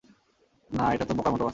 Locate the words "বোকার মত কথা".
1.13-1.49